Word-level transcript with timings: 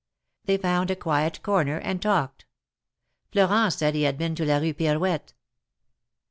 They 0.45 0.57
found 0.57 0.89
a 0.89 0.95
quiet 0.95 1.43
corner, 1.43 1.77
and 1.77 2.01
talked. 2.01 2.45
Florent 3.31 3.73
said 3.73 3.93
he 3.93 4.01
had 4.01 4.17
been 4.17 4.33
to 4.33 4.45
la 4.45 4.57
Rue 4.57 4.73
Pirouette. 4.73 5.33